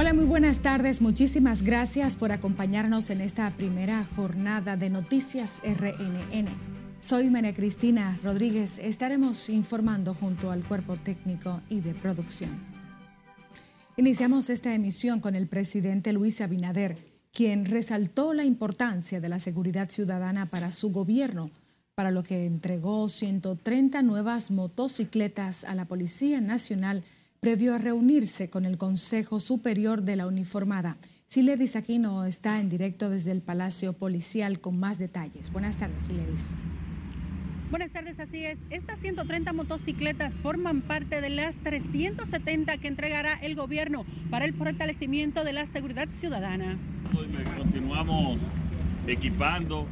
[0.00, 1.00] Hola, muy buenas tardes.
[1.00, 6.46] Muchísimas gracias por acompañarnos en esta primera jornada de Noticias RNN.
[7.00, 8.78] Soy María Cristina Rodríguez.
[8.78, 12.50] Estaremos informando junto al cuerpo técnico y de producción.
[13.96, 16.96] Iniciamos esta emisión con el presidente Luis Abinader,
[17.32, 21.50] quien resaltó la importancia de la seguridad ciudadana para su gobierno,
[21.96, 27.02] para lo que entregó 130 nuevas motocicletas a la Policía Nacional
[27.40, 30.98] previo a reunirse con el Consejo Superior de la Uniformada.
[31.26, 35.52] Siledis Aquino está en directo desde el Palacio Policial con más detalles.
[35.52, 36.54] Buenas tardes, Siledis.
[37.70, 38.58] Buenas tardes, así es.
[38.70, 45.44] Estas 130 motocicletas forman parte de las 370 que entregará el gobierno para el fortalecimiento
[45.44, 46.78] de la seguridad ciudadana.
[47.58, 48.38] Continuamos
[49.06, 49.86] equipando.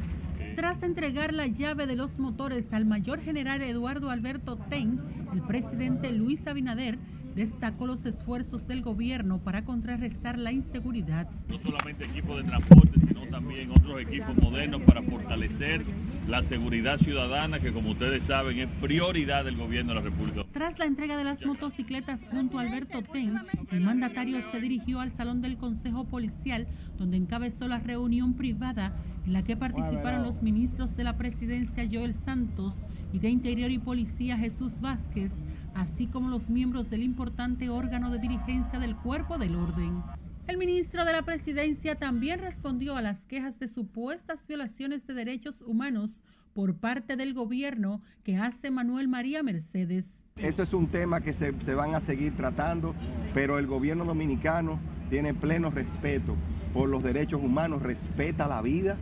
[0.57, 4.99] Tras entregar la llave de los motores al mayor general Eduardo Alberto Ten,
[5.31, 6.97] el presidente Luis Abinader
[7.35, 11.29] destacó los esfuerzos del gobierno para contrarrestar la inseguridad.
[11.47, 15.85] No solamente equipos de transporte, sino también otros equipos modernos para fortalecer
[16.27, 20.43] la seguridad ciudadana, que como ustedes saben es prioridad del gobierno de la República.
[20.51, 23.35] Tras la entrega de las motocicletas junto a Alberto Ten,
[23.71, 26.67] el mandatario se dirigió al salón del Consejo Policial,
[26.97, 28.93] donde encabezó la reunión privada
[29.25, 32.73] en la que participaron los ministros de la presidencia Joel Santos
[33.13, 35.31] y de Interior y Policía Jesús Vázquez,
[35.75, 40.03] así como los miembros del importante órgano de dirigencia del cuerpo del orden.
[40.47, 45.61] El ministro de la Presidencia también respondió a las quejas de supuestas violaciones de derechos
[45.61, 46.09] humanos
[46.53, 50.05] por parte del gobierno que hace Manuel María Mercedes.
[50.37, 52.95] Eso es un tema que se, van a seguir tratando,
[53.33, 56.37] pero el gobierno dominicano tiene pleno respeto
[56.73, 58.95] por los derechos humanos, respeta la vida.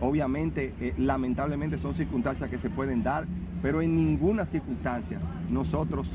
[0.00, 3.26] Obviamente, eh, lamentablemente son circunstancias que se pueden dar,
[3.60, 5.18] pero en ninguna circunstancia
[5.50, 6.06] nosotros,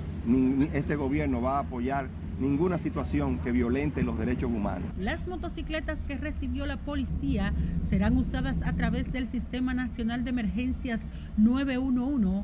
[0.74, 2.08] este gobierno va a apoyar
[2.40, 4.90] ninguna situación que violente los derechos humanos.
[4.98, 7.54] Las motocicletas que recibió la policía
[7.90, 11.02] serán usadas a través del Sistema Nacional de Emergencias
[11.38, 12.44] 911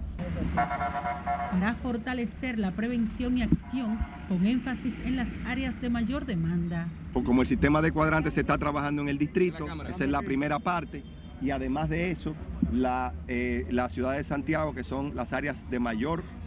[0.55, 6.87] para fortalecer la prevención y acción con énfasis en las áreas de mayor demanda.
[7.13, 10.59] Como el sistema de cuadrantes se está trabajando en el distrito, esa es la primera
[10.59, 11.03] parte,
[11.41, 12.35] y además de eso,
[12.71, 16.42] la, eh, la ciudad de Santiago, que son las áreas de mayor eh,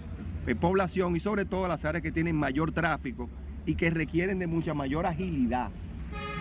[0.55, 3.29] población y sobre todo las áreas que tienen mayor tráfico
[3.65, 5.71] y que requieren de mucha mayor agilidad.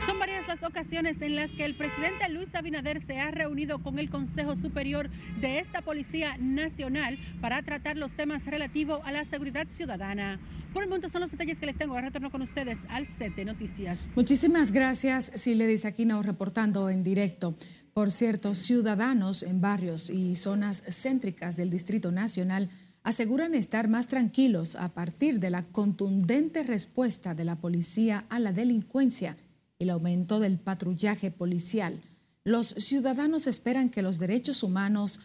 [0.06, 3.98] Son varias las ocasiones en las que el presidente Luis Abinader se ha reunido con
[3.98, 5.10] el Consejo Superior
[5.42, 10.40] de esta Policía Nacional para tratar los temas relativos a la seguridad ciudadana.
[10.74, 11.96] Por el momento son los detalles que les tengo.
[11.96, 14.00] Ahora retorno con ustedes al set de noticias.
[14.16, 17.56] Muchísimas gracias, Siledis Aquino, reportando en directo.
[17.94, 22.70] Por cierto, ciudadanos en barrios y zonas céntricas del Distrito Nacional
[23.06, 28.52] aseguran estar más tranquilos a partir de la contundente respuesta de la policía a la
[28.52, 29.38] delincuencia
[29.78, 32.02] y el aumento del patrullaje policial.
[32.44, 35.20] Los ciudadanos esperan que los derechos humanos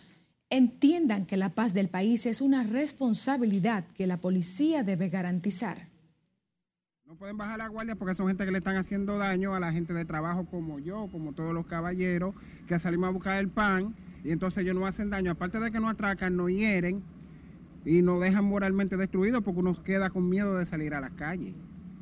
[0.50, 5.88] entiendan que la paz del país es una responsabilidad que la policía debe garantizar.
[7.06, 9.72] No pueden bajar la guardia porque son gente que le están haciendo daño a la
[9.72, 12.34] gente de trabajo como yo, como todos los caballeros,
[12.66, 15.30] que salimos a buscar el pan y entonces ellos no hacen daño.
[15.30, 17.02] Aparte de que nos atracan, nos hieren
[17.84, 21.54] y nos dejan moralmente destruidos porque uno queda con miedo de salir a las calles.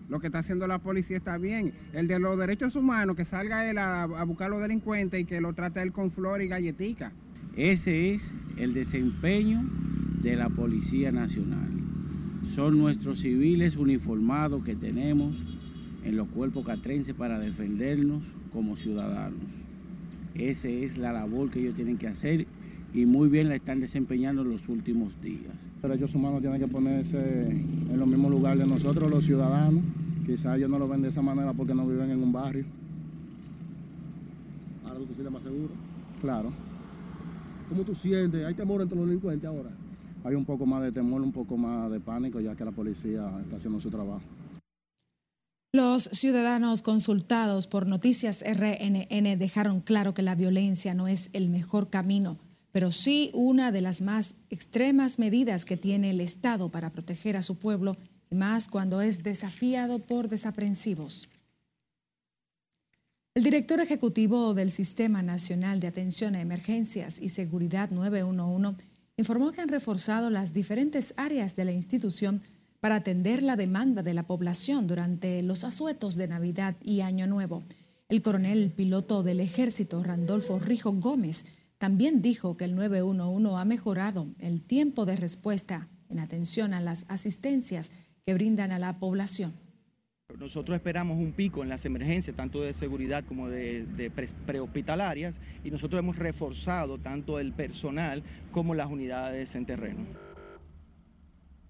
[0.09, 1.73] Lo que está haciendo la policía está bien.
[1.93, 5.41] El de los derechos humanos, que salga él a, buscar a los delincuentes y que
[5.41, 7.13] lo trate él con flor y galletica.
[7.57, 9.65] Ese es el desempeño
[10.23, 11.79] de la Policía Nacional
[12.55, 15.35] son nuestros civiles uniformados que tenemos
[16.05, 18.23] en los cuerpos catrenses para defendernos
[18.53, 19.51] como ciudadanos.
[20.35, 22.47] Esa es la labor que ellos tienen que hacer
[22.95, 25.55] y muy bien la están desempeñando en los últimos días.
[25.83, 27.19] Los derechos humanos tienen que ponerse
[27.49, 29.83] en los mismos lugares de nosotros, los ciudadanos.
[30.27, 32.65] Quizás ellos no lo ven de esa manera porque no viven en un barrio.
[34.85, 35.71] Ahora tú te sientes más seguro.
[36.21, 36.51] Claro.
[37.69, 38.45] ¿Cómo tú sientes?
[38.45, 39.71] ¿Hay temor entre los delincuentes ahora?
[40.25, 43.31] hay un poco más de temor, un poco más de pánico, ya que la policía
[43.41, 44.23] está haciendo su trabajo.
[45.73, 51.91] Los ciudadanos consultados por Noticias RNN dejaron claro que la violencia no es el mejor
[51.91, 52.39] camino,
[52.79, 57.43] pero sí una de las más extremas medidas que tiene el Estado para proteger a
[57.43, 57.97] su pueblo,
[58.31, 61.29] y más cuando es desafiado por desaprensivos.
[63.35, 68.77] El director ejecutivo del Sistema Nacional de Atención a Emergencias y Seguridad 911
[69.17, 72.43] informó que han reforzado las diferentes áreas de la institución
[72.79, 77.65] para atender la demanda de la población durante los asuetos de Navidad y Año Nuevo.
[78.09, 81.45] El coronel piloto del ejército, Randolfo Rijo Gómez,
[81.79, 87.07] también dijo que el 911 ha mejorado el tiempo de respuesta en atención a las
[87.09, 87.93] asistencias
[88.27, 89.55] que brindan a la población.
[90.39, 94.13] nosotros esperamos un pico en las emergencias, tanto de seguridad como de,
[94.45, 98.23] prehospitalarias, y nosotros hemos reforzado tanto el personal
[98.53, 100.01] como las unidades en terreno.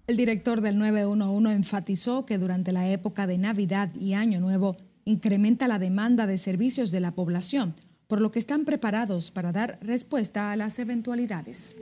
[0.07, 5.67] El director del 911 enfatizó que durante la época de Navidad y Año Nuevo incrementa
[5.67, 7.75] la demanda de servicios de la población,
[8.09, 11.77] por lo que están preparados para dar respuesta a las eventualidades.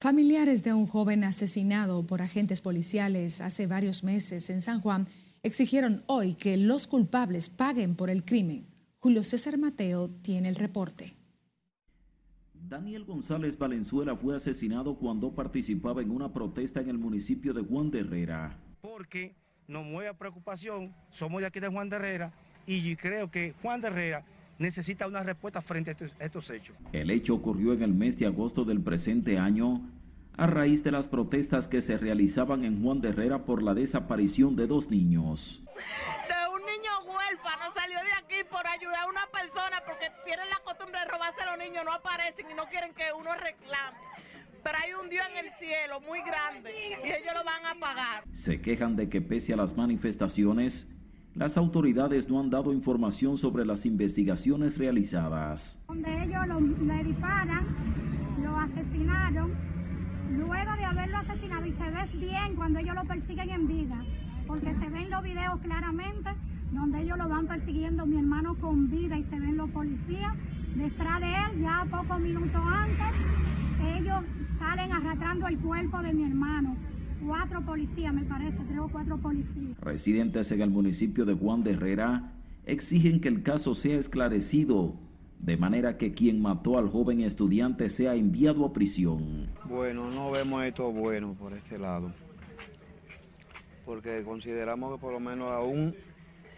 [0.00, 5.06] Familiares de un joven asesinado por agentes policiales hace varios meses en San Juan
[5.44, 8.66] exigieron hoy que los culpables paguen por el crimen.
[8.98, 11.14] Julio César Mateo tiene el reporte.
[12.52, 17.92] Daniel González Valenzuela fue asesinado cuando participaba en una protesta en el municipio de Juan
[17.92, 18.58] de Herrera.
[18.80, 19.36] Porque
[19.68, 22.32] nos mueve a preocupación, somos de aquí de Juan de Herrera
[22.66, 24.24] y creo que Juan de Herrera
[24.58, 26.76] necesita una respuesta frente a estos, hechos.
[26.92, 29.82] El hecho ocurrió en el mes de agosto del presente año
[30.36, 34.54] a raíz de las protestas que se realizaban en Juan de Herrera por la desaparición
[34.54, 35.62] de dos niños.
[35.64, 40.60] De un niño huérfano salió de aquí por ayudar a una persona porque tienen la
[40.64, 43.98] costumbre de robarse a los niños, no aparecen y no quieren que uno reclame.
[44.62, 46.70] Pero hay un Dios en el cielo muy grande
[47.04, 48.24] y ellos lo van a pagar.
[48.32, 50.88] Se quejan de que pese a las manifestaciones,
[51.34, 55.78] las autoridades no han dado información sobre las investigaciones realizadas.
[55.88, 57.66] Donde ellos lo, le disparan,
[58.42, 59.52] lo asesinaron,
[60.36, 64.04] luego de haberlo asesinado y se ve bien cuando ellos lo persiguen en vida,
[64.46, 66.30] porque se ven los videos claramente
[66.72, 70.34] donde ellos lo van persiguiendo mi hermano con vida y se ven los policías
[70.74, 73.14] detrás de él, ya pocos minutos antes,
[73.96, 74.24] ellos
[74.58, 76.76] salen arrastrando el cuerpo de mi hermano
[77.24, 79.78] cuatro policías, me parece, tres o cuatro policías.
[79.80, 82.32] Residentes en el municipio de Juan de Herrera
[82.66, 84.94] exigen que el caso sea esclarecido,
[85.40, 89.48] de manera que quien mató al joven estudiante sea enviado a prisión.
[89.68, 92.12] Bueno, no vemos esto bueno por ese lado,
[93.86, 95.94] porque consideramos que por lo menos aún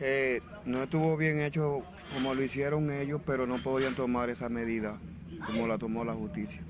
[0.00, 1.82] eh, no estuvo bien hecho
[2.14, 4.98] como lo hicieron ellos, pero no podían tomar esa medida
[5.46, 6.62] como la tomó la justicia.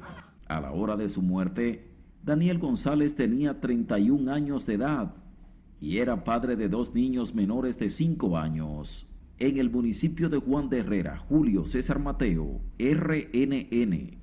[0.49, 1.90] A la hora de su muerte,
[2.23, 5.15] Daniel González tenía 31 años de edad
[5.81, 9.07] y era padre de dos niños menores de 5 años.
[9.39, 14.20] En el municipio de Juan de Herrera, Julio César Mateo, RNN.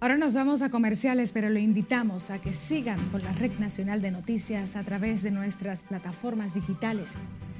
[0.00, 4.00] Ahora nos vamos a comerciales, pero le invitamos a que sigan con la Red Nacional
[4.00, 7.14] de Noticias a través de nuestras plataformas digitales.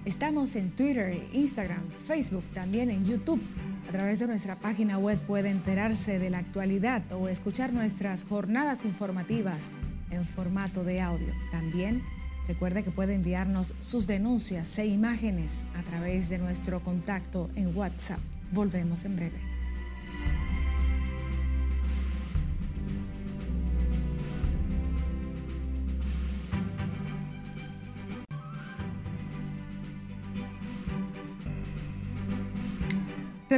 [0.05, 3.41] Estamos en Twitter, Instagram, Facebook, también en YouTube.
[3.89, 8.85] A través de nuestra página web puede enterarse de la actualidad o escuchar nuestras jornadas
[8.85, 9.73] informativas
[10.13, 11.35] en formato de audio.
[11.51, 12.03] También
[12.47, 18.21] recuerde que puede enviarnos sus denuncias e imágenes a través de nuestro contacto en WhatsApp.
[18.53, 19.58] Volvemos en breve.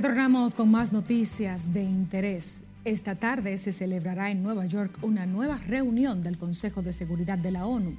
[0.00, 2.64] Retornamos con más noticias de interés.
[2.86, 7.50] Esta tarde se celebrará en Nueva York una nueva reunión del Consejo de Seguridad de
[7.50, 7.98] la ONU,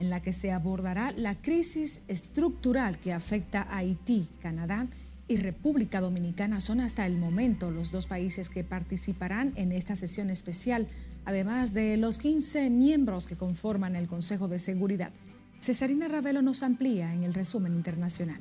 [0.00, 4.86] en la que se abordará la crisis estructural que afecta a Haití, Canadá
[5.28, 6.58] y República Dominicana.
[6.58, 10.88] Son hasta el momento los dos países que participarán en esta sesión especial,
[11.26, 15.12] además de los 15 miembros que conforman el Consejo de Seguridad.
[15.60, 18.40] Cesarina Ravelo nos amplía en el resumen internacional.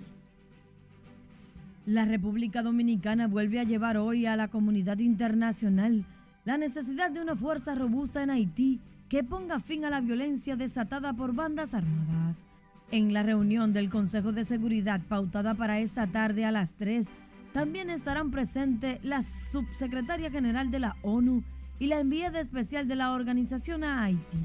[1.85, 6.05] La República Dominicana vuelve a llevar hoy a la comunidad internacional
[6.45, 11.13] la necesidad de una fuerza robusta en Haití que ponga fin a la violencia desatada
[11.13, 12.45] por bandas armadas.
[12.91, 17.07] En la reunión del Consejo de Seguridad pautada para esta tarde a las 3,
[17.51, 21.43] también estarán presentes la subsecretaria general de la ONU
[21.79, 24.37] y la enviada especial de la organización a Haití.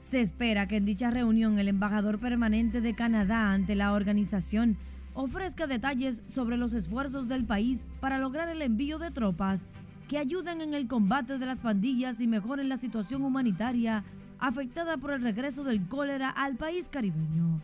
[0.00, 4.76] Se espera que en dicha reunión el embajador permanente de Canadá ante la organización
[5.14, 9.66] ofrezca detalles sobre los esfuerzos del país para lograr el envío de tropas
[10.08, 14.04] que ayuden en el combate de las pandillas y mejoren la situación humanitaria
[14.38, 17.60] afectada por el regreso del cólera al país caribeño.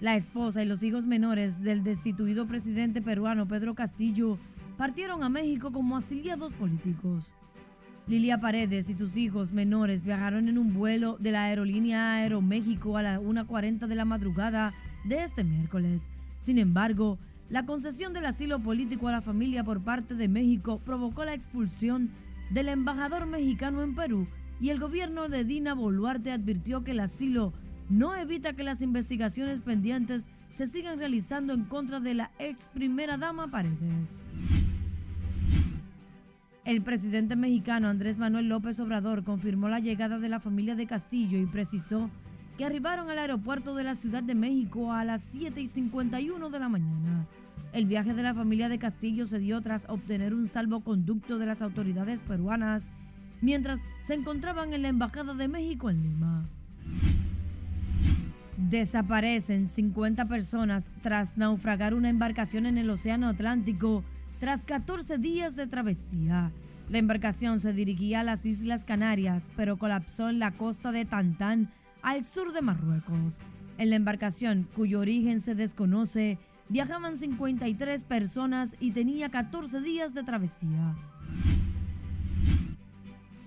[0.00, 4.38] La esposa y los hijos menores del destituido presidente peruano Pedro Castillo
[4.76, 7.24] partieron a México como asiliados políticos.
[8.06, 13.02] Lilia Paredes y sus hijos menores viajaron en un vuelo de la aerolínea Aeroméxico a
[13.02, 14.72] las 1.40 de la madrugada
[15.04, 16.08] de este miércoles.
[16.38, 17.18] Sin embargo,
[17.50, 22.10] la concesión del asilo político a la familia por parte de México provocó la expulsión
[22.50, 24.26] del embajador mexicano en Perú
[24.60, 27.52] y el gobierno de Dina Boluarte advirtió que el asilo
[27.88, 33.16] no evita que las investigaciones pendientes se sigan realizando en contra de la ex primera
[33.16, 34.24] dama Paredes.
[36.64, 41.38] El presidente mexicano Andrés Manuel López Obrador confirmó la llegada de la familia de Castillo
[41.38, 42.10] y precisó
[42.58, 46.58] que arribaron al aeropuerto de la Ciudad de México a las 7 y 51 de
[46.58, 47.24] la mañana.
[47.72, 51.62] El viaje de la familia de Castillo se dio tras obtener un salvoconducto de las
[51.62, 52.82] autoridades peruanas
[53.40, 56.48] mientras se encontraban en la Embajada de México en Lima.
[58.56, 64.02] Desaparecen 50 personas tras naufragar una embarcación en el Océano Atlántico
[64.40, 66.50] tras 14 días de travesía.
[66.90, 71.70] La embarcación se dirigía a las Islas Canarias, pero colapsó en la costa de Tantán,
[72.02, 73.38] al sur de Marruecos.
[73.78, 76.38] En la embarcación, cuyo origen se desconoce,
[76.68, 80.94] viajaban 53 personas y tenía 14 días de travesía.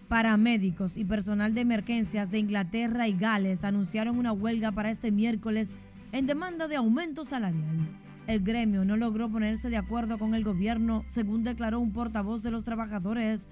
[0.07, 5.71] Paramédicos y personal de emergencias de Inglaterra y Gales anunciaron una huelga para este miércoles
[6.11, 7.87] en demanda de aumento salarial.
[8.27, 12.51] El gremio no logró ponerse de acuerdo con el gobierno, según declaró un portavoz de
[12.51, 13.47] los trabajadores,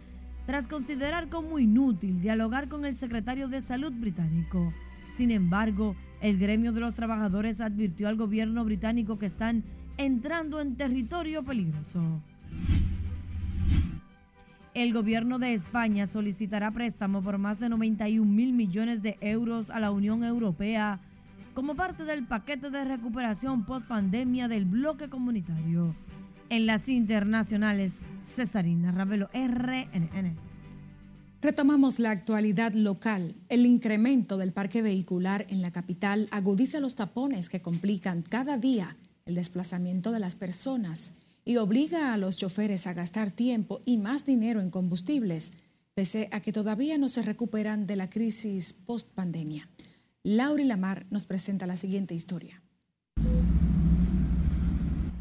[0.46, 4.74] tras considerar como inútil dialogar con el secretario de Salud británico.
[5.20, 9.66] Sin embargo, el gremio de los trabajadores advirtió al gobierno británico que están
[9.98, 12.22] entrando en territorio peligroso.
[14.74, 19.82] El gobierno de España solicitará préstamo por más de 91 mil millones de euros a
[19.82, 21.02] la Unión Europea
[21.54, 25.94] como parte del paquete de recuperación post pandemia del bloque comunitario.
[26.48, 30.49] En las internacionales, Cesarina Ravelo, RNN.
[31.42, 33.34] Retomamos la actualidad local.
[33.48, 38.98] El incremento del parque vehicular en la capital agudiza los tapones que complican cada día
[39.26, 41.14] el desplazamiento de las personas
[41.46, 45.54] y obliga a los choferes a gastar tiempo y más dinero en combustibles,
[45.94, 49.70] pese a que todavía no se recuperan de la crisis post-pandemia.
[50.24, 52.62] Lauri Lamar nos presenta la siguiente historia.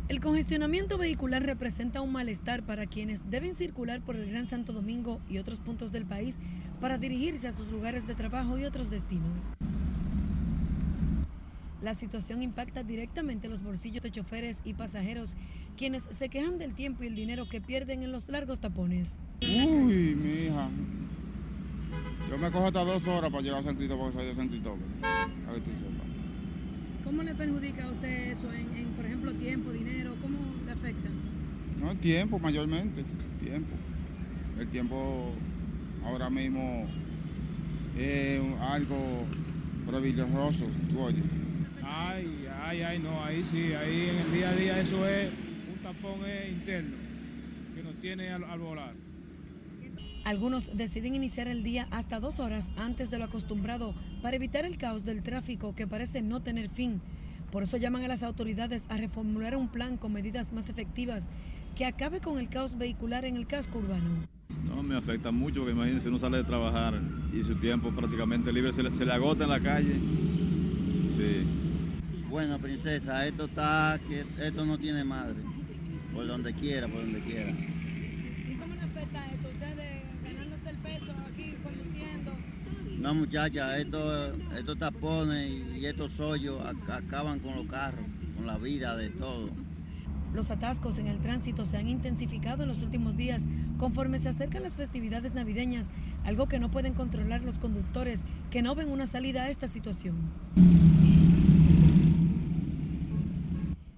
[0.08, 5.20] El congestionamiento vehicular representa un malestar para quienes deben circular por el Gran Santo Domingo
[5.28, 6.38] y otros puntos del país
[6.80, 9.50] para dirigirse a sus lugares de trabajo y otros destinos.
[11.82, 15.36] La situación impacta directamente los bolsillos de choferes y pasajeros,
[15.76, 19.18] quienes se quejan del tiempo y el dinero que pierden en los largos tapones.
[19.42, 20.70] Uy, mi hija.
[22.30, 24.80] Yo me cojo hasta dos horas para llegar a San Cristóbal, de San Cristóbal.
[25.02, 26.07] A que tú sepas.
[27.08, 30.14] ¿Cómo le perjudica a usted eso en, en, por ejemplo, tiempo, dinero?
[30.20, 31.08] ¿Cómo le afecta?
[31.82, 33.02] No, tiempo mayormente,
[33.42, 33.74] tiempo.
[34.60, 35.32] El tiempo
[36.04, 36.86] ahora mismo
[37.96, 39.24] es algo
[39.86, 41.24] privilegioso, tú oyes.
[41.82, 45.30] Ay, ay, ay, no, ahí sí, ahí en el día a día eso es
[45.72, 46.96] un tapón es interno
[47.74, 48.92] que nos tiene al, al volar.
[50.28, 54.76] Algunos deciden iniciar el día hasta dos horas antes de lo acostumbrado para evitar el
[54.76, 57.00] caos del tráfico que parece no tener fin.
[57.50, 61.30] Por eso llaman a las autoridades a reformular un plan con medidas más efectivas
[61.74, 64.28] que acabe con el caos vehicular en el casco urbano.
[64.66, 67.00] No, me afecta mucho porque imagínense, uno sale de trabajar
[67.32, 69.94] y su tiempo prácticamente libre se le, se le agota en la calle.
[71.16, 71.46] Sí.
[72.28, 75.36] Bueno, princesa, esto está, que esto no tiene madre.
[76.12, 77.50] Por donde quiera, por donde quiera.
[77.50, 79.48] ¿Y cómo le afecta esto?
[79.48, 82.32] ¿Ustedes ganándose el peso aquí, conduciendo?
[82.98, 88.04] No, muchacha, esto, estos tapones y estos hoyos acaban con los carros,
[88.36, 89.50] con la vida de todo.
[90.34, 93.44] Los atascos en el tránsito se han intensificado en los últimos días
[93.78, 95.86] conforme se acercan las festividades navideñas,
[96.24, 100.16] algo que no pueden controlar los conductores que no ven una salida a esta situación.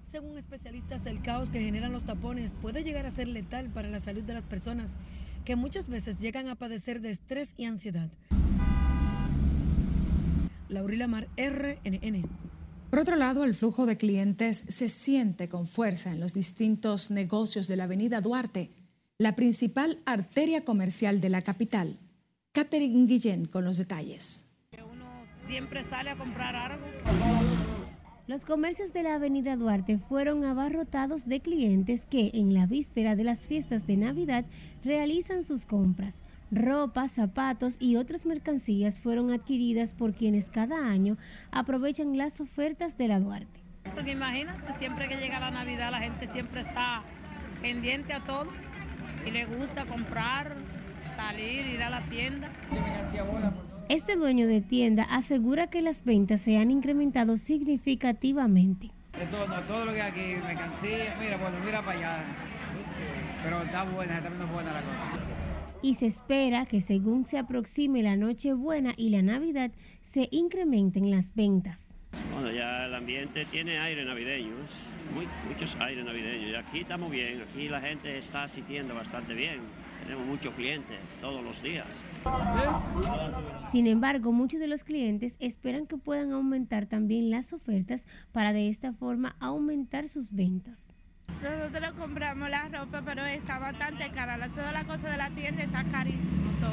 [0.05, 3.99] Según especialistas, el caos que generan los tapones puede llegar a ser letal para la
[3.99, 4.91] salud de las personas,
[5.43, 8.11] que muchas veces llegan a padecer de estrés y ansiedad.
[10.71, 12.27] Laurila Mar, RNN.
[12.89, 17.67] Por otro lado, el flujo de clientes se siente con fuerza en los distintos negocios
[17.67, 18.71] de la Avenida Duarte,
[19.17, 21.99] la principal arteria comercial de la capital.
[22.53, 24.47] Catherine Guillén con los detalles.
[24.91, 25.05] Uno
[25.47, 26.85] siempre sale a comprar algo.
[28.27, 33.23] Los comercios de la Avenida Duarte fueron abarrotados de clientes que en la víspera de
[33.23, 34.45] las fiestas de Navidad
[34.83, 36.15] realizan sus compras.
[36.51, 41.17] Ropa, zapatos y otras mercancías fueron adquiridas por quienes cada año
[41.49, 43.61] aprovechan las ofertas de la Duarte.
[43.95, 47.03] Porque imagínate, siempre que llega la Navidad la gente siempre está
[47.61, 48.47] pendiente a todo
[49.25, 50.57] y le gusta comprar,
[51.15, 52.49] salir, ir a la tienda.
[53.87, 58.91] Este dueño de tienda asegura que las ventas se han incrementado significativamente.
[59.29, 62.23] Todo, no, todo lo que hay aquí, mercancía, mira, bueno, mira para allá.
[63.41, 65.40] Pero está buena, está viendo buena la cosa.
[65.81, 69.71] Y se espera que según se aproxime la Nochebuena y la Navidad,
[70.01, 71.95] se incrementen las ventas.
[72.33, 74.51] Bueno, ya el ambiente tiene aire navideño,
[75.13, 76.49] muy, muchos aires navideños.
[76.51, 79.59] Y aquí estamos bien, aquí la gente está asistiendo bastante bien.
[80.03, 81.87] tenemos muchos clientes todos los días.
[83.71, 88.69] Sin embargo, muchos de los clientes esperan que puedan aumentar también las ofertas para de
[88.69, 90.91] esta forma aumentar sus ventas.
[91.43, 94.37] Nosotros compramos la ropa, pero está bastante cara.
[94.37, 96.71] La- Toda la cosa de la tienda está carísimo todo.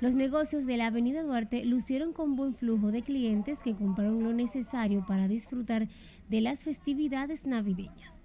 [0.00, 4.32] Los negocios de la Avenida Duarte lucieron con buen flujo de clientes que compraron lo
[4.32, 5.88] necesario para disfrutar
[6.28, 8.22] de las festividades navideñas.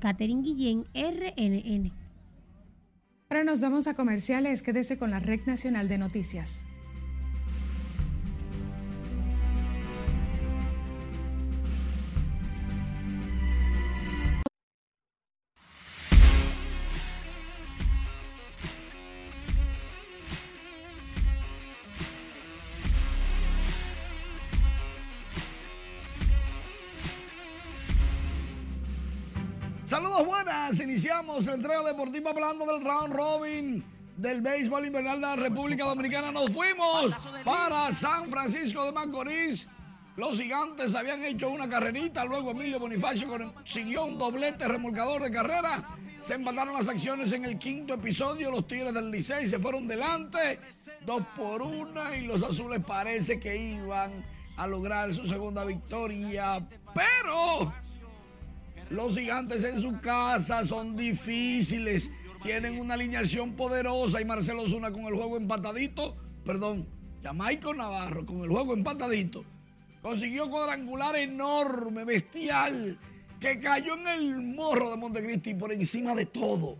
[0.00, 1.92] Catherine Guillén, RNN.
[3.28, 4.62] Ahora nos vamos a comerciales.
[4.62, 6.66] Quédese con la Red Nacional de Noticias.
[30.90, 33.84] Iniciamos la entrega deportiva hablando del round robin
[34.16, 36.32] del béisbol invernal de la República Dominicana.
[36.32, 39.68] Nos fuimos para San Francisco de Macorís.
[40.16, 45.96] Los gigantes habían hecho una carrerita, luego Emilio Bonifacio consiguió un doblete remolcador de carrera.
[46.26, 48.50] Se empataron las acciones en el quinto episodio.
[48.50, 50.58] Los Tigres del Licey se fueron delante,
[51.06, 54.24] dos por una, y los azules parece que iban
[54.56, 56.66] a lograr su segunda victoria.
[56.92, 57.72] Pero
[58.90, 62.10] los gigantes en su casa son difíciles.
[62.42, 66.16] Tienen una alineación poderosa y Marcelo Zuna con el juego empatadito.
[66.44, 66.86] Perdón,
[67.22, 69.44] Jamaico Navarro con el juego empatadito.
[70.02, 72.98] Consiguió cuadrangular enorme, bestial,
[73.38, 76.76] que cayó en el morro de Montecristi por encima de todo.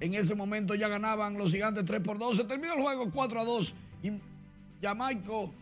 [0.00, 2.36] En ese momento ya ganaban los gigantes 3 por 2.
[2.36, 3.74] Se terminó el juego 4 a 2.
[4.02, 4.12] Y
[4.80, 5.52] Jamaico,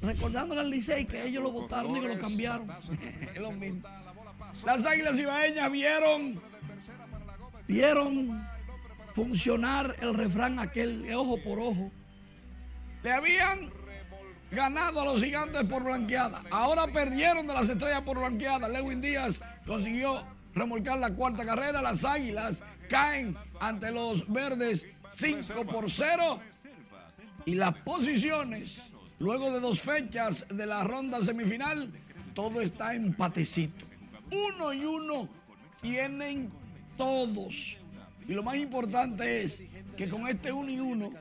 [0.00, 2.68] recordándole al Licey que ellos lo votaron y que lo cambiaron.
[3.34, 3.82] es lo mismo.
[4.64, 6.40] Las águilas ibaeñas vieron,
[7.66, 8.46] vieron
[9.14, 11.90] funcionar el refrán aquel de ojo por ojo.
[13.02, 13.70] Le habían
[14.50, 16.42] ganado a los gigantes por blanqueada.
[16.50, 18.68] Ahora perdieron de las estrellas por blanqueada.
[18.68, 21.80] Lewin Díaz consiguió remolcar la cuarta carrera.
[21.80, 26.40] Las águilas caen ante los verdes 5 por 0.
[27.44, 28.82] Y las posiciones,
[29.18, 31.92] luego de dos fechas de la ronda semifinal,
[32.34, 33.87] todo está empatecito.
[34.30, 35.28] Uno y uno
[35.80, 36.50] tienen
[36.96, 37.76] todos.
[38.26, 39.62] Y lo más importante es
[39.96, 41.12] que con este uno y uno,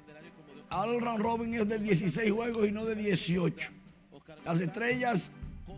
[0.70, 3.72] ahora el round robin es de 16 juegos y no de 18.
[4.44, 5.32] Las estrellas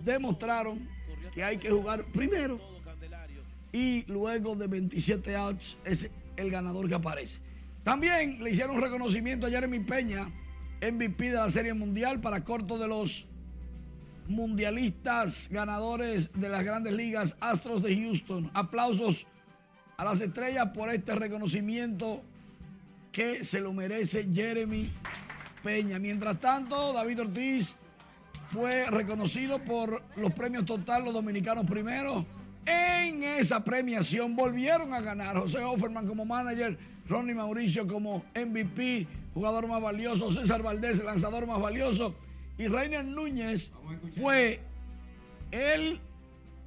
[0.04, 0.88] demostraron
[1.34, 2.60] que hay que jugar primero
[3.72, 7.40] y luego de 27 outs es el ganador que aparece.
[7.84, 10.30] También le hicieron reconocimiento a Jeremy Peña,
[10.82, 13.26] MVP de la Serie Mundial para corto de los
[14.30, 18.50] mundialistas ganadores de las grandes ligas Astros de Houston.
[18.54, 19.26] Aplausos
[19.98, 22.22] a las estrellas por este reconocimiento
[23.12, 24.90] que se lo merece Jeremy
[25.64, 26.00] Peña.
[26.00, 27.76] Mientras tanto, David Ortiz
[28.46, 32.26] fue reconocido por los premios total, los dominicanos primero.
[32.66, 39.68] En esa premiación volvieron a ganar José Offerman como manager, Ronnie Mauricio como MVP, jugador
[39.68, 42.16] más valioso, César Valdés, lanzador más valioso,
[42.60, 43.72] y Reiner Núñez
[44.18, 44.60] fue
[45.50, 46.00] el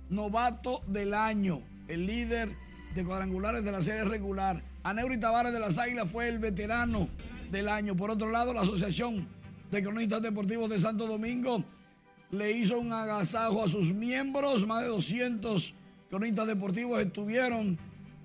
[0.08, 2.48] novato del año, el líder
[2.94, 4.62] de cuadrangulares de la serie regular.
[4.82, 7.10] Aneuri Tavares de las Águilas fue el veterano
[7.50, 7.94] del año.
[7.94, 9.28] Por otro lado, la Asociación
[9.70, 11.62] de Cronistas Deportivos de Santo Domingo
[12.30, 14.66] le hizo un agasajo a sus miembros.
[14.66, 15.74] Más de 200
[16.08, 17.78] cronistas deportivos estuvieron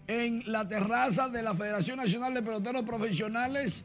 [0.07, 3.83] en la terraza de la Federación Nacional de Peloteros Profesionales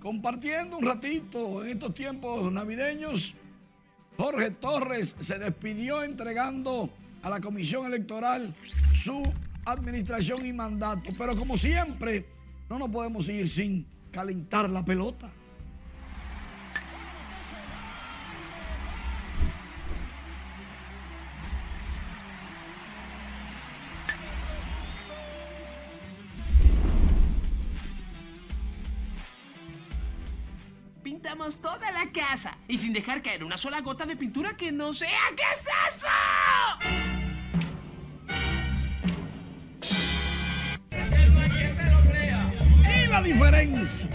[0.00, 3.34] compartiendo un ratito en estos tiempos navideños.
[4.16, 6.90] Jorge Torres se despidió entregando
[7.22, 8.54] a la Comisión Electoral
[8.92, 9.22] su
[9.64, 11.12] administración y mandato.
[11.16, 12.26] Pero como siempre,
[12.68, 15.30] no nos podemos ir sin calentar la pelota.
[31.08, 34.92] Pintamos toda la casa y sin dejar caer una sola gota de pintura que no
[34.92, 35.08] sea.
[35.34, 36.06] ¿Qué es eso?
[43.08, 44.06] La diferencia.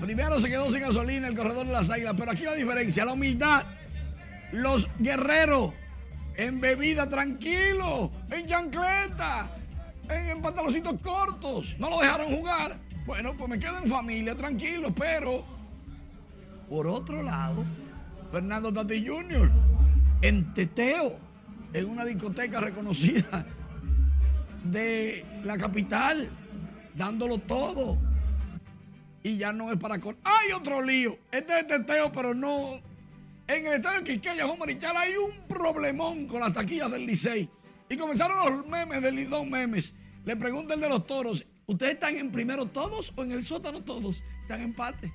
[0.00, 3.12] Primero se quedó sin gasolina el corredor de las águilas, pero aquí la diferencia, la
[3.12, 3.66] humildad.
[4.52, 5.74] Los guerreros
[6.36, 9.50] en bebida tranquilo, en chancleta,
[10.08, 11.74] en, en pantaloncitos cortos.
[11.78, 12.89] No lo dejaron jugar.
[13.06, 15.44] Bueno, pues me quedo en familia, tranquilo, pero
[16.68, 17.64] por otro lado,
[18.30, 19.50] Fernando Tati Jr.
[20.22, 21.16] en teteo,
[21.72, 23.44] en una discoteca reconocida
[24.64, 26.28] de la capital,
[26.94, 27.98] dándolo todo.
[29.22, 29.98] Y ya no es para...
[30.00, 31.18] con- Hay otro lío.
[31.30, 32.80] Este es teteo, pero no...
[33.46, 37.48] En el estadio Quisqueya, Juan Marichal, hay un problemón con las taquillas del Licey.
[37.88, 39.92] Y comenzaron los memes del dos memes.
[40.24, 43.82] Le pregunta el de los toros, ¿ustedes están en primero todos o en el sótano
[43.82, 44.22] todos?
[44.42, 45.12] Están en empate.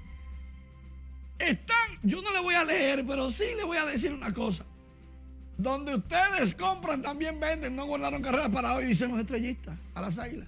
[1.38, 4.66] Están, yo no le voy a leer, pero sí le voy a decir una cosa.
[5.58, 10.18] Donde ustedes compran también venden, no guardaron carreras para hoy, dicen los estrellistas, a las
[10.18, 10.48] águilas.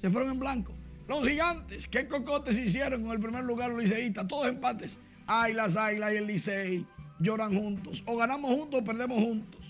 [0.00, 0.74] Se fueron en blanco.
[1.06, 4.98] Los gigantes, qué cocotes hicieron en el primer lugar los liceístas, todos empates.
[5.26, 6.86] Ay, las águilas y el licey
[7.18, 8.02] lloran juntos.
[8.06, 9.60] O ganamos juntos o perdemos juntos.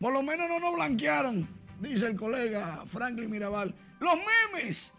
[0.00, 1.46] Por lo menos no nos blanquearon,
[1.80, 3.72] dice el colega Franklin Mirabal.
[4.00, 4.92] Los memes.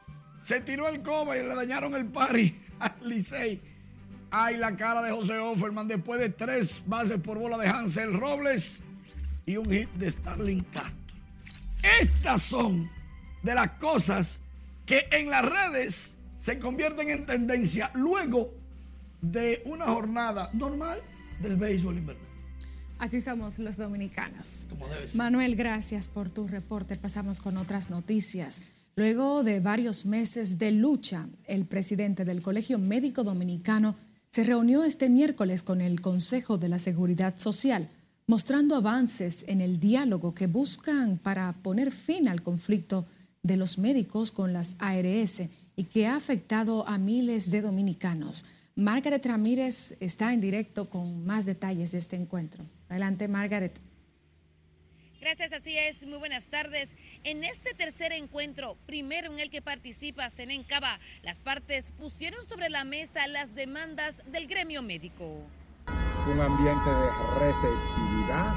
[0.43, 3.61] Se tiró el coba y le dañaron el pari al Licey.
[4.31, 8.79] Ay, la cara de José Offerman después de tres bases por bola de Hansel Robles
[9.45, 11.15] y un hit de Starling Castro.
[12.01, 12.89] Estas son
[13.43, 14.39] de las cosas
[14.85, 18.53] que en las redes se convierten en tendencia luego
[19.21, 20.99] de una jornada normal
[21.41, 22.27] del béisbol invernal.
[22.99, 24.65] Así somos los dominicanos.
[24.69, 25.17] Como debe ser.
[25.17, 26.95] Manuel, gracias por tu reporte.
[26.97, 28.61] Pasamos con otras noticias.
[28.95, 33.95] Luego de varios meses de lucha, el presidente del Colegio Médico Dominicano
[34.29, 37.89] se reunió este miércoles con el Consejo de la Seguridad Social,
[38.27, 43.07] mostrando avances en el diálogo que buscan para poner fin al conflicto
[43.41, 45.41] de los médicos con las ARS
[45.75, 48.45] y que ha afectado a miles de dominicanos.
[48.75, 52.63] Margaret Ramírez está en directo con más detalles de este encuentro.
[52.89, 53.81] Adelante, Margaret.
[55.23, 56.05] Gracias, así es.
[56.05, 56.97] Muy buenas tardes.
[57.23, 62.83] En este tercer encuentro, primero en el que participa Senencaba, las partes pusieron sobre la
[62.83, 65.23] mesa las demandas del gremio médico.
[66.29, 68.53] un ambiente de receptividad.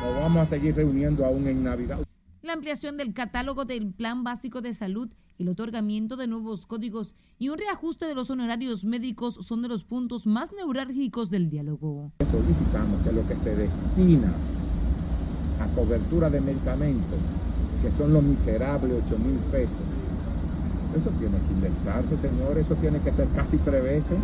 [0.00, 2.00] Nos vamos a seguir reuniendo aún en Navidad.
[2.42, 7.50] la ampliación del catálogo del Plan Básico de Salud, el otorgamiento de nuevos códigos y
[7.50, 12.10] un reajuste de los honorarios médicos son de los puntos más neurálgicos del diálogo.
[12.32, 14.34] Solicitamos que lo que se destina
[15.62, 17.20] a cobertura de medicamentos,
[17.82, 19.92] que son los miserables 8 mil pesos,
[20.96, 24.18] eso tiene que indexarse, señor, eso tiene que ser casi tres veces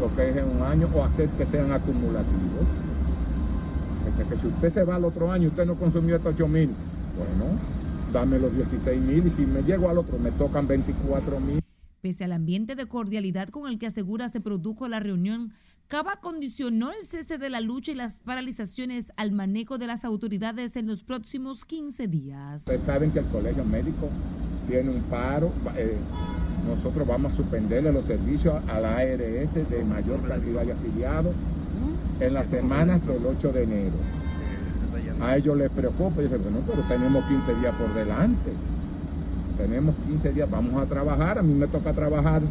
[0.00, 2.66] lo que es en un año o hacer que sean acumulativos.
[4.10, 6.46] O sea que si usted se va al otro año usted no consumió estos 8
[6.46, 6.70] mil,
[7.16, 7.58] bueno,
[8.12, 11.60] dame los 16 mil y si me llego al otro me tocan 24 mil.
[12.00, 15.52] Pese al ambiente de cordialidad con el que asegura se produjo la reunión,
[15.94, 20.74] Cava condicionó el cese de la lucha y las paralizaciones al manejo de las autoridades
[20.74, 22.62] en los próximos 15 días.
[22.62, 24.08] Ustedes saben que el colegio médico
[24.68, 25.52] tiene un paro.
[25.76, 25.96] eh,
[26.66, 31.32] nosotros vamos a suspenderle los servicios a la ARS de mayor cantidad de afiliados
[32.18, 33.96] en las semanas del 8 de enero.
[35.20, 38.50] A ellos les preocupa y dicen, bueno, pero tenemos 15 días por delante.
[39.56, 41.38] Tenemos 15 días, vamos a trabajar.
[41.38, 42.42] A mí me toca trabajar.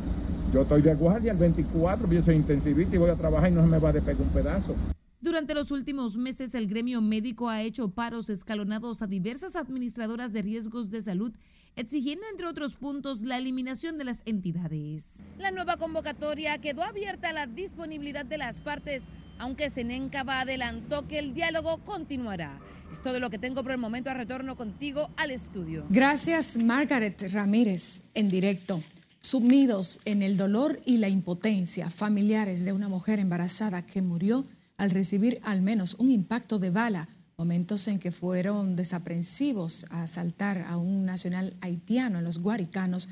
[0.54, 3.64] Yo estoy de guardia el 24, yo soy intensivista y voy a trabajar y no
[3.64, 4.76] se me va a despegar un pedazo.
[5.20, 10.44] Durante los últimos meses, el gremio médico ha hecho paros escalonados a diversas administradoras de
[10.44, 11.34] riesgos de salud,
[11.76, 15.24] exigiendo, entre otros puntos, la eliminación de las entidades.
[15.40, 19.06] La nueva convocatoria quedó abierta a la disponibilidad de las partes,
[19.40, 22.60] aunque Senencaba adelantó que el diálogo continuará.
[22.92, 24.12] Es todo lo que tengo por el momento.
[24.12, 25.84] A retorno contigo al estudio.
[25.90, 28.84] Gracias, Margaret Ramírez, en directo.
[29.24, 34.92] Sumidos en el dolor y la impotencia, familiares de una mujer embarazada que murió al
[34.92, 37.08] recibir al menos un impacto de bala,
[37.38, 43.08] momentos en que fueron desaprensivos a asaltar a un nacional haitiano en los Guaricanos,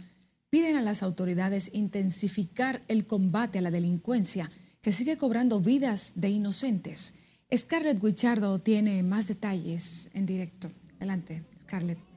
[0.49, 6.29] piden a las autoridades intensificar el combate a la delincuencia que sigue cobrando vidas de
[6.29, 7.13] inocentes.
[7.55, 10.69] Scarlett Guichardo tiene más detalles en directo.
[10.97, 12.10] Adelante, Scarlett.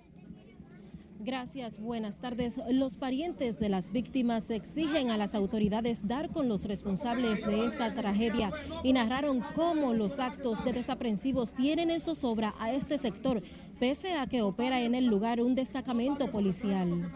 [1.25, 2.61] Gracias, buenas tardes.
[2.71, 7.95] Los parientes de las víctimas exigen a las autoridades dar con los responsables de esta
[7.95, 13.43] tragedia y narraron cómo los actos de desaprensivos tienen en zozobra a este sector,
[13.79, 17.11] pese a que opera en el lugar un destacamento policial.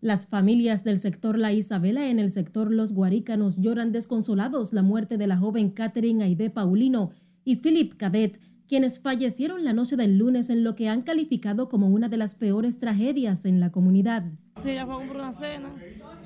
[0.00, 5.16] Las familias del sector La Isabela en el sector Los Guarícanos lloran desconsolados la muerte
[5.16, 7.10] de la joven Catherine Aide Paulino
[7.44, 11.88] y Philip Cadet, quienes fallecieron la noche del lunes en lo que han calificado como
[11.88, 14.24] una de las peores tragedias en la comunidad.
[14.56, 15.68] Sí, ella fue a comprar una cena,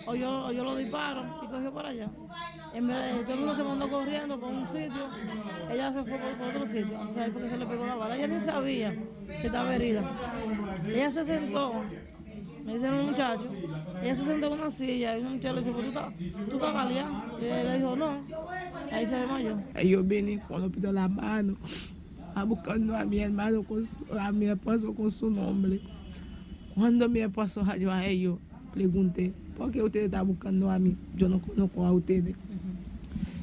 [0.07, 2.09] o yo, yo lo disparo y cogió para allá.
[2.75, 5.09] En vez de, todo el mundo se mandó corriendo por un sitio,
[5.71, 6.85] ella se fue por, otro sitio.
[7.01, 8.17] Entonces ahí fue que se le pegó la bala.
[8.17, 8.95] Ella ni sabía
[9.27, 10.13] que estaba herida.
[10.87, 11.73] Ella se sentó,
[12.65, 13.47] me dicen los muchachos,
[14.03, 16.13] Ella se sentó en una silla y un muchacho le dice, pues tú estás,
[16.51, 17.25] tú estás galeada.
[17.41, 18.19] Y le dijo, no.
[18.93, 19.57] Ahí se desmayó.
[19.75, 21.57] Ellos vienen con los pies en la mano,
[22.35, 25.81] a buscando a mi hermano, con su- a mi esposo con su nombre.
[26.79, 28.39] Cuando mi esposo halló a ellos,
[28.73, 30.97] pregunté, ¿por qué ustedes están buscando a mí?
[31.17, 32.37] Yo no conozco a ustedes.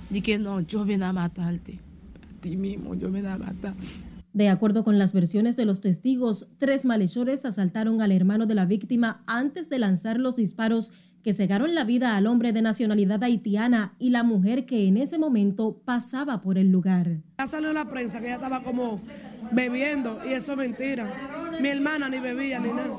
[0.10, 1.74] Dije, no, yo vine a matarte.
[1.74, 3.74] A ti mismo, yo vine a matar.
[4.32, 8.66] De acuerdo con las versiones de los testigos, tres malhechores asaltaron al hermano de la
[8.66, 13.96] víctima antes de lanzar los disparos que cegaron la vida al hombre de nacionalidad haitiana
[14.00, 17.18] y la mujer que en ese momento pasaba por el lugar.
[17.40, 19.02] Ya salió la prensa que ella estaba como
[19.52, 21.12] bebiendo y eso es mentira.
[21.62, 22.98] Mi hermana ni bebía ni nada.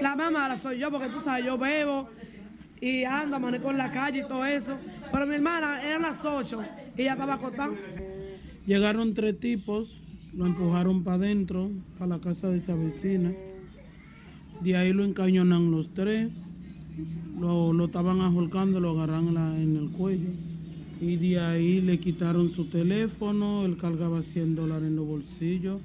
[0.00, 2.08] La mamá la soy yo porque tú sabes, yo bebo
[2.80, 4.76] y ando, amanezco en la calle y todo eso.
[5.12, 6.60] Pero mi hermana eran las 8
[6.96, 7.72] y ella estaba acostada.
[8.66, 10.02] Llegaron tres tipos,
[10.34, 13.32] lo empujaron para adentro, para la casa de esa vecina.
[14.60, 16.28] De ahí lo encañonan los tres,
[17.38, 20.28] lo, lo estaban ajolcando, lo agarran la- en el cuello.
[21.00, 25.80] Y de ahí le quitaron su teléfono, él cargaba 100 dólares en los bolsillos.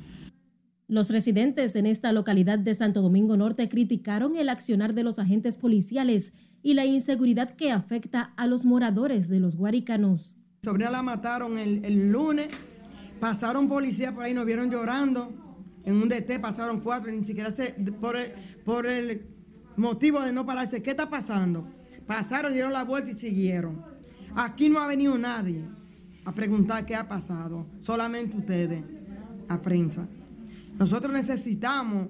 [0.88, 5.58] Los residentes en esta localidad de Santo Domingo Norte criticaron el accionar de los agentes
[5.58, 10.38] policiales y la inseguridad que afecta a los moradores de los guaricanos.
[10.64, 12.50] Sobrina la mataron el, lunes,
[13.20, 15.34] pasaron policías por ahí, nos vieron llorando.
[15.84, 19.26] En un DT pasaron cuatro, ni siquiera se, por el, por el
[19.78, 20.84] motivo de no pararse.
[20.84, 21.68] ¿Qué está pasando?
[22.06, 23.84] Pasaron, dieron la vuelta y siguieron.
[24.36, 25.64] Aquí no ha venido nadie
[26.26, 28.84] a preguntar qué ha pasado, solamente ustedes,
[29.48, 30.08] la prensa.
[30.78, 32.10] Nosotros necesitamos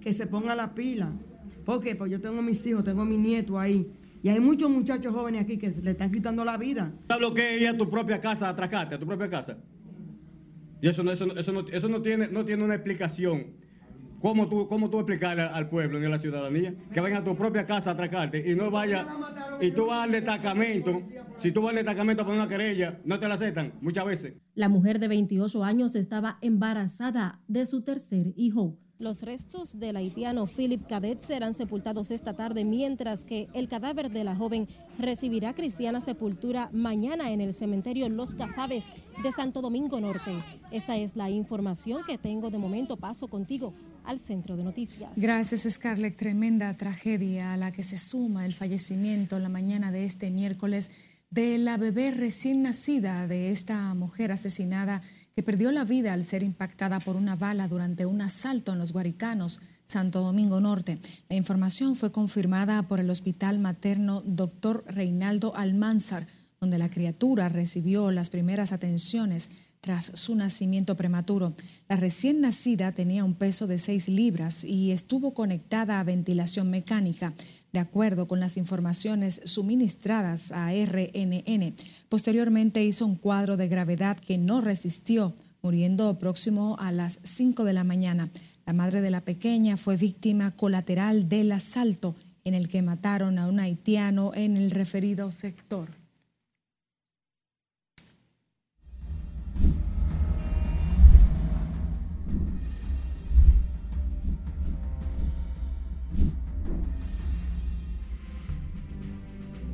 [0.00, 1.12] que se ponga la pila.
[1.64, 1.94] ¿Por qué?
[1.94, 3.90] Pues yo tengo mis hijos, tengo mis nietos ahí.
[4.22, 6.92] Y hay muchos muchachos jóvenes aquí que se le están quitando la vida.
[7.08, 9.58] ¿Sabes que a tu propia casa atracarte, a tu propia casa?
[10.80, 13.46] Y eso no, eso no, eso no, eso no tiene, no tiene una explicación.
[14.22, 17.34] ¿Cómo tú, cómo tú explicarle al pueblo ni a la ciudadanía que vayan a tu
[17.34, 19.04] propia casa a atracarte y no vaya
[19.60, 21.02] y tú vas al destacamento?
[21.36, 24.34] Si tú vas al destacamento a poner una querella, no te la aceptan muchas veces.
[24.54, 28.78] La mujer de 28 años estaba embarazada de su tercer hijo.
[29.00, 34.22] Los restos del haitiano Philip Cadet serán sepultados esta tarde, mientras que el cadáver de
[34.22, 34.68] la joven
[35.00, 38.92] recibirá cristiana sepultura mañana en el cementerio Los Casabes
[39.24, 40.30] de Santo Domingo Norte.
[40.70, 42.96] Esta es la información que tengo de momento.
[42.96, 45.10] Paso contigo al centro de noticias.
[45.16, 46.16] Gracias, Scarlett.
[46.16, 50.90] Tremenda tragedia a la que se suma el fallecimiento la mañana de este miércoles
[51.30, 55.02] de la bebé recién nacida de esta mujer asesinada
[55.34, 58.92] que perdió la vida al ser impactada por una bala durante un asalto en los
[58.92, 60.98] Guaricanos, Santo Domingo Norte.
[61.28, 64.84] La información fue confirmada por el Hospital Materno Dr.
[64.86, 66.26] Reinaldo Almanzar,
[66.60, 69.50] donde la criatura recibió las primeras atenciones
[69.82, 71.54] tras su nacimiento prematuro.
[71.88, 77.34] La recién nacida tenía un peso de 6 libras y estuvo conectada a ventilación mecánica,
[77.72, 81.74] de acuerdo con las informaciones suministradas a RNN.
[82.08, 87.72] Posteriormente hizo un cuadro de gravedad que no resistió, muriendo próximo a las 5 de
[87.72, 88.30] la mañana.
[88.64, 92.14] La madre de la pequeña fue víctima colateral del asalto
[92.44, 96.01] en el que mataron a un haitiano en el referido sector.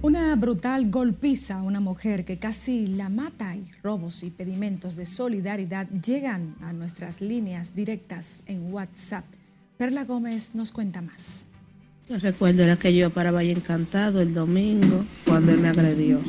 [0.09, 5.05] Una brutal golpiza a una mujer que casi la mata y robos y pedimentos de
[5.05, 9.27] solidaridad llegan a nuestras líneas directas en WhatsApp.
[9.77, 11.47] Perla Gómez nos cuenta más.
[12.09, 16.21] Yo recuerdo era que yo para Valle Encantado el domingo cuando él me agredió.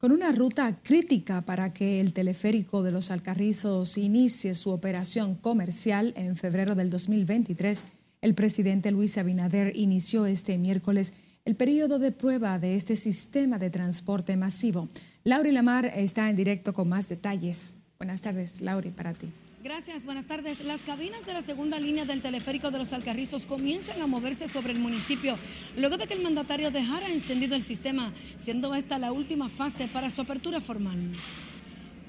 [0.01, 6.15] Con una ruta crítica para que el teleférico de los Alcarrizos inicie su operación comercial
[6.17, 7.85] en febrero del 2023,
[8.23, 11.13] el presidente Luis Abinader inició este miércoles
[11.45, 14.89] el periodo de prueba de este sistema de transporte masivo.
[15.23, 17.77] Lauri Lamar está en directo con más detalles.
[17.99, 19.31] Buenas tardes, Lauri, para ti.
[19.63, 20.65] Gracias, buenas tardes.
[20.65, 24.73] Las cabinas de la segunda línea del teleférico de los Alcarrizos comienzan a moverse sobre
[24.73, 25.37] el municipio
[25.77, 30.09] luego de que el mandatario dejara encendido el sistema, siendo esta la última fase para
[30.09, 30.97] su apertura formal.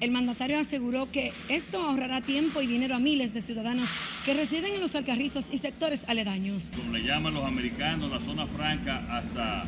[0.00, 3.86] El mandatario aseguró que esto ahorrará tiempo y dinero a miles de ciudadanos
[4.24, 6.70] que residen en los Alcarrizos y sectores aledaños.
[6.74, 9.66] Como le llaman los americanos, la zona franca hasta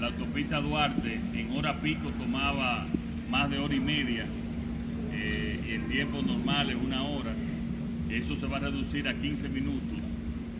[0.00, 2.86] la autopista Duarte, en hora pico tomaba
[3.28, 4.26] más de hora y media
[5.68, 7.32] y en tiempos normales una hora,
[8.10, 9.98] eso se va a reducir a 15 minutos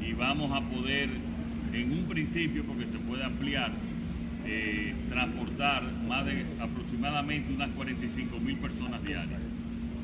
[0.06, 1.08] y vamos a poder,
[1.72, 3.72] en un principio, porque se puede ampliar,
[4.46, 9.40] eh, transportar más de aproximadamente unas 45 mil personas diarias.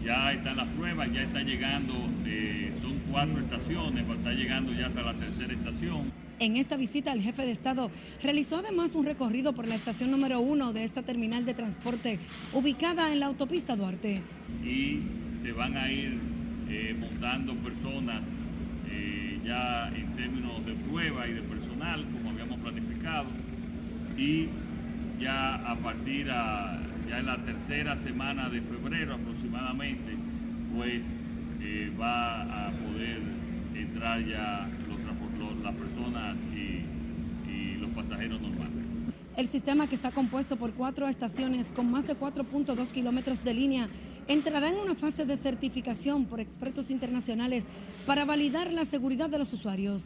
[0.05, 5.03] Ya están las pruebas, ya está llegando, eh, son cuatro estaciones, está llegando ya hasta
[5.03, 6.11] la tercera estación.
[6.41, 7.91] En esta visita, el jefe de Estado
[8.23, 12.19] realizó además un recorrido por la estación número uno de esta terminal de transporte
[12.55, 14.23] ubicada en la autopista Duarte.
[14.65, 15.01] Y
[15.39, 16.19] se van a ir
[16.71, 18.23] eh, montando personas
[18.89, 23.27] eh, ya en términos de prueba y de personal, como habíamos planificado.
[24.17, 24.49] Y
[25.21, 30.17] ya a partir a, ya en la tercera semana de febrero aproximadamente,
[30.75, 31.03] pues
[31.61, 33.21] eh, va a poder
[33.75, 34.67] entrar ya
[35.63, 36.87] las personas y,
[37.79, 38.71] los pasajeros normales.
[39.37, 43.89] El sistema que está compuesto por cuatro estaciones con más de 4.2 kilómetros de línea
[44.31, 47.65] entrará en una fase de certificación por expertos internacionales
[48.07, 50.05] para validar la seguridad de los usuarios.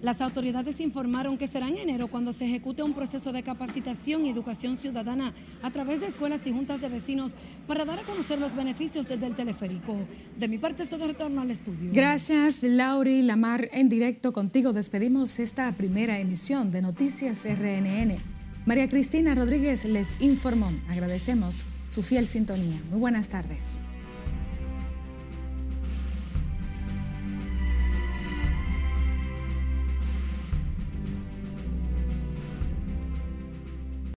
[0.00, 4.30] Las autoridades informaron que será en enero cuando se ejecute un proceso de capacitación y
[4.30, 7.32] educación ciudadana a través de escuelas y juntas de vecinos
[7.66, 9.94] para dar a conocer los beneficios desde el teleférico.
[10.38, 11.90] De mi parte es todo retorno al estudio.
[11.92, 13.68] Gracias, Lauri Lamar.
[13.72, 18.22] En directo contigo despedimos esta primera emisión de Noticias RNN.
[18.64, 20.72] María Cristina Rodríguez les informó.
[20.88, 21.64] Agradecemos
[21.96, 22.78] su fiel sintonía.
[22.90, 23.80] Muy buenas tardes.